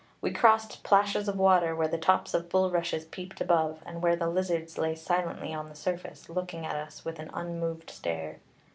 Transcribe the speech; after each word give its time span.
We 0.19 0.31
crossed 0.31 0.81
plashes 0.83 1.27
of 1.27 1.37
water 1.37 1.75
where 1.75 1.87
the 1.87 1.99
tops 1.99 2.33
of 2.33 2.49
bulrushes 2.49 3.05
peeped 3.05 3.39
above, 3.39 3.83
and 3.85 4.01
where 4.01 4.15
the 4.15 4.31
lizards 4.31 4.79
lay 4.79 4.95
silently 4.95 5.53
on 5.53 5.69
the 5.69 5.75
surface, 5.75 6.27
looking 6.27 6.65
at 6.65 6.75
us 6.75 7.05
with 7.05 7.19
an 7.19 7.29
unmoved 7.35 7.91
stare. 7.91 8.39